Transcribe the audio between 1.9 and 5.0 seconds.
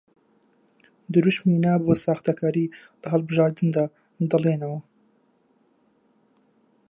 ساختەکاری لە هەڵبژاردندا دەڵێنەوە